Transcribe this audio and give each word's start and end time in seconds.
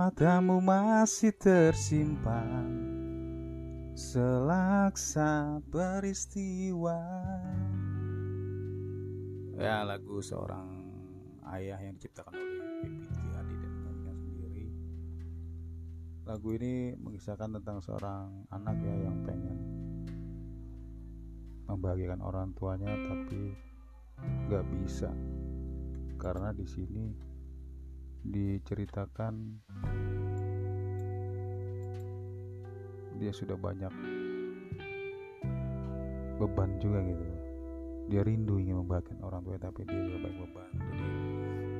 matamu 0.00 0.64
masih 0.64 1.28
tersimpan. 1.36 2.72
Selaksa 3.92 5.60
peristiwa. 5.68 6.96
Ya 9.60 9.84
lagu 9.84 10.24
seorang 10.24 10.88
ayah 11.52 11.76
yang 11.84 12.00
diciptakan 12.00 12.32
oleh 12.32 12.80
Pipi 12.80 13.28
Hadi 13.28 13.54
dan 13.60 13.72
dinyanyikan 13.76 14.16
sendiri. 14.24 14.66
Lagu 16.24 16.48
ini 16.56 16.96
mengisahkan 16.96 17.60
tentang 17.60 17.84
seorang 17.84 18.48
anak 18.56 18.80
ya 18.80 19.04
yang 19.04 19.20
pengen 19.28 19.58
membahagiakan 21.68 22.24
orang 22.24 22.56
tuanya 22.56 22.88
tapi 22.88 23.52
nggak 24.48 24.64
bisa. 24.80 25.12
Karena 26.16 26.56
di 26.56 26.64
sini 26.64 27.28
diceritakan 28.24 29.64
dia 33.20 33.36
sudah 33.36 33.52
banyak 33.52 33.92
beban 36.40 36.80
juga 36.80 37.04
gitu. 37.04 37.24
Dia 38.08 38.24
rindu 38.24 38.56
ingin 38.56 38.80
membahagiakan 38.80 39.20
orang 39.20 39.44
tua 39.44 39.60
tapi 39.60 39.84
dia 39.84 40.00
juga 40.08 40.18
banyak 40.24 40.40
beban. 40.40 40.68
Jadi 40.72 41.08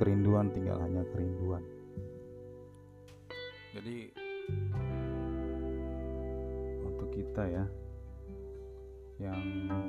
kerinduan 0.00 0.48
tinggal 0.56 0.80
hanya 0.80 1.04
kerinduan. 1.12 1.60
Jadi 3.76 3.96
untuk 6.88 7.12
kita 7.12 7.44
ya 7.44 7.64
yang 9.20 9.40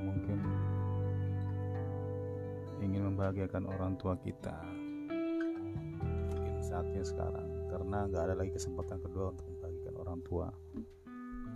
mungkin 0.03 0.39
ingin 2.83 3.07
membahagiakan 3.07 3.63
orang 3.71 3.95
tua 3.95 4.19
kita 4.19 4.59
mungkin 6.27 6.59
saatnya 6.59 7.07
sekarang. 7.07 7.47
Karena 7.71 8.03
nggak 8.03 8.23
ada 8.27 8.35
lagi 8.35 8.51
kesempatan 8.51 8.99
kedua 8.99 9.31
untuk 9.31 9.47
membahagiakan 9.47 9.95
orang 9.95 10.19
tua 10.27 10.51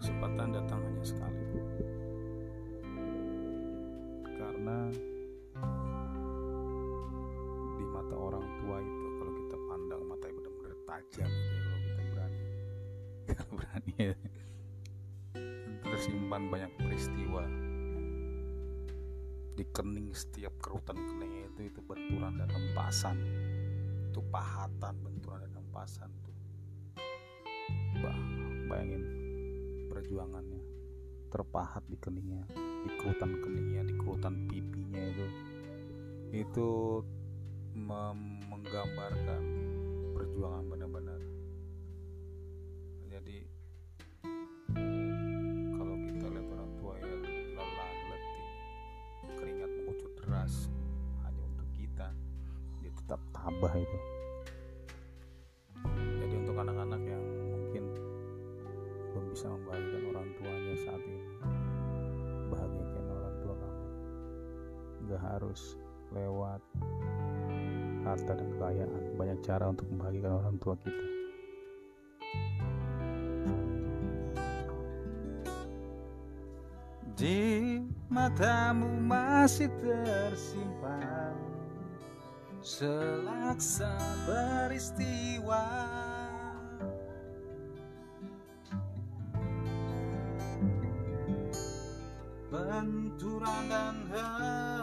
kesempatan 0.01 0.49
datang 0.49 0.81
hanya 0.81 1.05
sekali. 1.05 1.45
Karena 4.33 4.89
di 7.77 7.85
mata 7.85 8.15
orang 8.17 8.41
tua 8.41 8.77
itu 8.81 9.07
kalau 9.21 9.33
kita 9.45 9.57
pandang 9.69 10.01
matanya 10.09 10.33
benar-benar 10.41 10.73
tajam 10.89 11.29
gitu 11.29 11.53
ya, 11.53 11.61
kalau 11.61 11.79
kita 11.85 12.01
berani. 12.09 12.41
Kalau 13.31 13.51
berani 13.53 13.93
ya. 13.93 14.15
Tersimpan 15.85 16.41
banyak 16.49 16.71
peristiwa. 16.81 17.43
Di 19.53 19.63
kening 19.69 20.09
setiap 20.17 20.57
kerutan 20.57 20.97
keningnya 20.97 21.45
itu 21.53 21.69
itu 21.69 21.79
benturan 21.85 22.41
dan 22.41 22.49
hempasan 22.49 23.21
itu 24.09 24.19
pahatan 24.33 24.97
benturan 25.05 25.45
dan 25.45 25.61
hempasan 25.61 26.09
tuh. 26.25 26.35
Bah 28.01 28.17
bayangin 28.65 29.20
perjuangannya 30.11 30.59
terpahat 31.31 31.87
di 31.87 31.95
keningnya 31.95 32.43
di 32.83 32.91
kerutan 32.99 33.31
keningnya 33.39 33.87
di 33.87 33.95
kerutan 33.95 34.43
pipinya 34.43 34.99
itu. 35.07 35.27
Itu 36.35 36.99
menggambarkan 37.79 39.43
perjuangan 40.11 40.67
benar-benar. 40.67 41.15
Jadi 43.07 43.47
kalau 45.79 45.95
kita 45.95 46.25
lihat 46.27 46.47
orang 46.59 46.71
tua 46.75 46.93
ya 46.99 47.15
lelah 47.55 47.91
letih 48.11 48.47
keringat 49.39 49.71
mengucur 49.79 50.11
deras 50.19 50.67
hanya 51.23 51.39
untuk 51.39 51.71
kita 51.71 52.11
dia 52.83 52.91
tetap 52.99 53.23
tabah 53.31 53.79
itu 53.79 53.99
harus 65.31 65.79
lewat 66.11 66.59
harta 68.03 68.33
dan 68.35 68.47
kekayaan. 68.57 69.03
Banyak 69.15 69.39
cara 69.45 69.71
untuk 69.71 69.87
membahagiakan 69.87 70.33
orang 70.43 70.55
tua 70.59 70.75
kita. 70.81 71.05
Di 77.15 77.77
matamu 78.09 78.89
masih 79.05 79.69
tersimpan 79.77 81.37
selaksa 82.61 83.93
peristiwa. 84.25 85.65
Benturan 92.51 93.63
dan 93.69 93.95
hempasan 94.11 94.80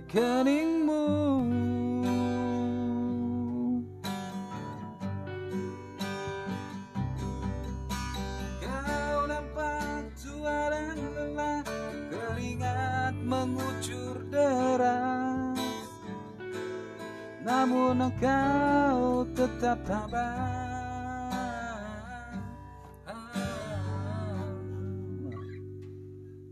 di 0.00 0.08
keningmu 0.08 1.04
Kau 8.64 9.18
nampak 9.28 10.08
tua 10.16 10.72
dan 10.72 10.96
lelah 10.96 11.60
Keringat 12.08 13.14
mengucur 13.20 14.24
deras. 14.32 15.60
Namun 17.44 18.00
engkau 18.00 19.28
tetap 19.36 19.84
tabah 19.84 20.69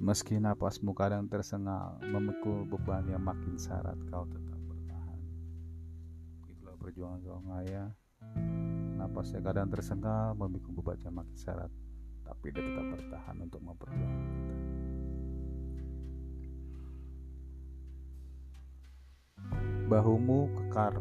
Meski 0.08 0.40
napasmu 0.40 0.96
kadang 0.96 1.28
tersengal, 1.28 2.00
memikul 2.00 2.64
beban 2.64 3.04
yang 3.12 3.20
makin 3.20 3.60
syarat, 3.60 3.92
kau 4.08 4.24
tetap 4.24 4.56
bertahan. 4.64 5.20
Itulah 6.48 6.76
perjuangan 6.80 7.20
seorang 7.20 7.48
ayah. 7.60 7.88
Napasnya 8.96 9.44
kadang 9.44 9.68
tersengal, 9.68 10.32
memikul 10.32 10.80
beban 10.80 10.96
yang 11.04 11.12
makin 11.12 11.36
syarat, 11.36 11.68
tapi 12.24 12.46
dia 12.56 12.64
tetap 12.64 12.88
bertahan 12.88 13.36
untuk 13.36 13.60
memperjuangkan. 13.60 14.32
Bahumu 19.92 20.40
kekar, 20.56 20.96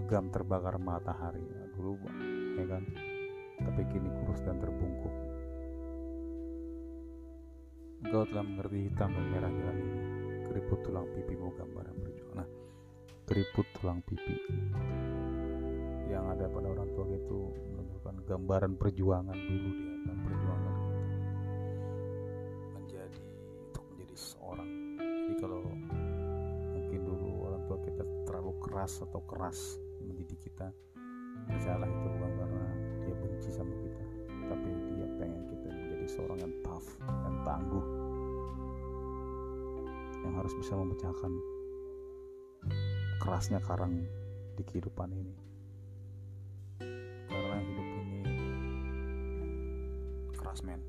legam 0.00 0.32
terbakar 0.32 0.80
matahari. 0.80 1.44
Dulu, 1.76 2.08
ya 2.56 2.64
kan? 2.72 2.88
Tapi 3.60 3.84
kini 3.92 4.08
kurus 4.16 4.40
dan 4.48 4.56
terbungkuk 4.56 5.25
Engkau 8.04 8.28
telah 8.28 8.44
mengerti 8.44 8.90
hitam 8.90 9.08
dan 9.14 9.26
merah 9.32 9.52
jalan 9.52 9.76
ini. 9.80 9.98
Keriput 10.50 10.78
tulang 10.84 11.06
pipimu 11.12 11.48
gambaran 11.56 11.96
berjuang. 12.00 12.34
Nah, 12.36 12.48
keriput 13.24 13.66
tulang 13.76 14.00
pipi 14.04 14.36
yang 16.06 16.30
ada 16.30 16.46
pada 16.46 16.70
orang 16.70 16.88
tua 16.94 17.06
itu 17.10 17.50
menunjukkan 17.74 18.14
gambaran 18.30 18.72
perjuangan 18.78 19.34
dulu 19.36 19.70
dia 19.74 19.94
dan 20.06 20.16
perjuangan 20.22 20.76
menjadi 22.78 23.20
untuk 23.66 23.84
menjadi 23.90 24.16
seorang. 24.16 24.70
Jadi 25.02 25.34
kalau 25.42 25.60
mungkin 26.72 27.00
dulu 27.02 27.30
orang 27.50 27.62
tua 27.66 27.78
kita 27.82 28.04
terlalu 28.24 28.52
keras 28.62 29.02
atau 29.02 29.20
keras 29.26 29.58
mendidik 30.06 30.38
kita, 30.38 30.70
percayalah 31.50 31.90
itu 31.90 32.06
bukan 32.06 32.32
karena 32.38 32.64
dia 33.02 33.14
benci 33.18 33.50
sama 33.50 33.74
kita, 33.82 34.04
tapi 34.46 34.70
seorang 36.16 36.40
yang 36.40 36.54
tough, 36.64 36.88
yang 37.04 37.36
tangguh, 37.44 37.84
yang 40.24 40.32
harus 40.40 40.56
bisa 40.56 40.72
memecahkan 40.72 41.32
kerasnya 43.20 43.60
karang 43.60 44.00
di 44.56 44.64
kehidupan 44.64 45.12
ini. 45.12 45.36
Karena 47.28 47.56
hidup 47.60 47.88
ini 48.00 48.20
keras 50.40 50.64
men. 50.64 50.80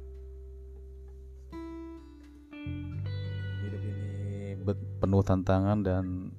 Hidup 3.67 3.81
ini 3.83 4.55
penuh 5.03 5.21
tantangan 5.27 5.83
dan 5.83 6.31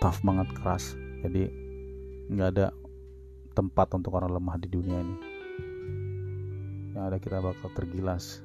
tough 0.00 0.24
banget 0.24 0.48
keras. 0.56 0.96
Jadi 1.20 1.52
nggak 2.32 2.48
ada 2.56 2.72
tempat 3.52 3.92
untuk 3.92 4.16
orang 4.16 4.32
lemah 4.32 4.56
di 4.56 4.72
dunia 4.72 5.04
ini 5.04 5.33
ada 7.06 7.20
kita 7.20 7.40
bakal 7.40 7.68
tergilas. 7.76 8.40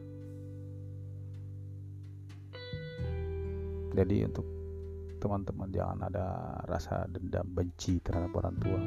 Jadi 3.95 4.23
untuk 4.23 4.45
teman-teman 5.19 5.67
jangan 5.73 6.00
ada 6.07 6.25
rasa 6.63 7.03
dendam 7.11 7.44
benci 7.51 8.00
terhadap 8.00 8.31
orang 8.39 8.56
tua 8.61 8.79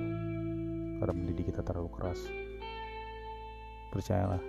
karena 1.03 1.13
mendidik 1.13 1.53
kita 1.53 1.61
terlalu 1.67 1.91
keras. 1.93 2.21
Percayalah 3.93 4.41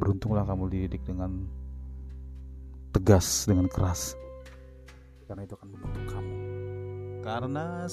beruntunglah 0.00 0.42
kamu 0.48 0.64
dididik 0.72 1.04
dengan 1.06 1.44
tegas 2.90 3.46
dengan 3.46 3.70
keras. 3.70 4.16
Karena 5.28 5.46
itu 5.46 5.54
akan 5.54 5.68
membentuk 5.70 6.04
kamu. 6.10 6.34
Karena 7.22 7.86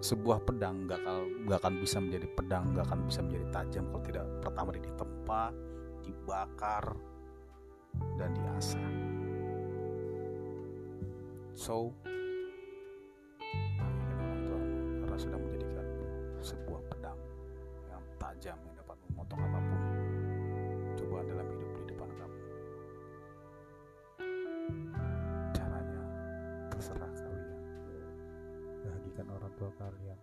sebuah 0.00 0.40
pedang 0.48 0.88
gak 0.88 1.04
gak 1.44 1.60
akan 1.60 1.74
bisa 1.76 2.00
menjadi 2.00 2.26
pedang 2.32 2.72
gak 2.72 2.88
akan 2.88 3.04
bisa 3.04 3.20
menjadi 3.20 3.46
tajam 3.52 3.84
kalau 3.92 4.02
tidak 4.08 4.24
pertama 4.40 4.68
ditempa 4.72 5.42
dibakar 6.02 6.96
dan 8.16 8.30
diasah 8.36 8.90
so 11.56 11.92
orang 13.80 14.64
karena 15.04 15.16
sudah 15.18 15.38
menjadikan 15.38 15.86
sebuah 16.40 16.80
pedang 16.88 17.18
yang 17.90 18.02
tajam 18.16 18.56
yang 18.64 18.74
dapat 18.80 18.96
memotong 19.10 19.40
apa 19.44 19.58
pun 19.60 19.82
cobaan 20.96 21.26
dalam 21.28 21.46
hidup 21.52 21.70
di 21.76 21.82
depan 21.92 22.10
kamu 22.16 22.38
caranya 25.52 26.02
terserah 26.72 27.12
kalian 27.12 27.60
bahagikan 28.80 29.26
orang 29.28 29.52
tua 29.60 29.70
kalian 29.76 30.20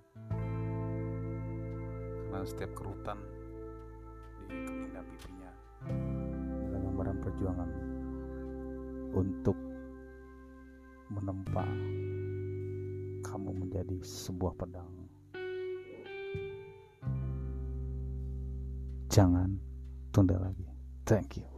karena 2.28 2.54
setiap 2.54 2.72
kerutan 2.78 3.18
di 4.48 4.58
kenindak 4.66 5.06
pipinya 5.06 5.47
perjuangan 7.22 7.70
untuk 9.18 9.58
menempa 11.10 11.66
kamu 13.24 13.52
menjadi 13.66 13.98
sebuah 14.04 14.54
pedang. 14.56 14.92
Jangan 19.08 19.58
tunda 20.14 20.38
lagi. 20.38 20.68
Thank 21.08 21.42
you. 21.42 21.57